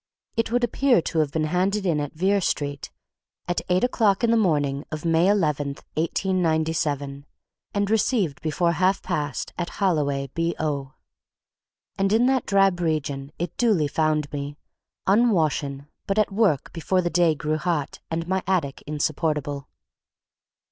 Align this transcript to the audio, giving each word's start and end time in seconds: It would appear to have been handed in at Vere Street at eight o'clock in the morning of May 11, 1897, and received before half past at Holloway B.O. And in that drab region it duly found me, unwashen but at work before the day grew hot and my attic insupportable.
It 0.35 0.51
would 0.51 0.63
appear 0.63 0.99
to 0.99 1.19
have 1.19 1.31
been 1.31 1.43
handed 1.43 1.85
in 1.85 1.99
at 1.99 2.13
Vere 2.15 2.41
Street 2.41 2.89
at 3.47 3.61
eight 3.69 3.83
o'clock 3.83 4.23
in 4.23 4.31
the 4.31 4.35
morning 4.35 4.83
of 4.91 5.05
May 5.05 5.27
11, 5.27 5.67
1897, 5.93 7.27
and 7.75 7.87
received 7.91 8.41
before 8.41 8.71
half 8.71 9.03
past 9.03 9.53
at 9.59 9.69
Holloway 9.77 10.31
B.O. 10.33 10.95
And 11.99 12.11
in 12.11 12.25
that 12.25 12.47
drab 12.47 12.79
region 12.79 13.31
it 13.37 13.55
duly 13.57 13.87
found 13.87 14.33
me, 14.33 14.57
unwashen 15.05 15.87
but 16.07 16.17
at 16.17 16.31
work 16.31 16.73
before 16.73 17.03
the 17.03 17.11
day 17.11 17.35
grew 17.35 17.57
hot 17.59 17.99
and 18.09 18.27
my 18.27 18.41
attic 18.47 18.81
insupportable. 18.87 19.67